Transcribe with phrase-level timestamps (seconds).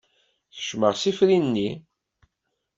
[0.55, 1.69] Kecmeɣ s ifri-nni.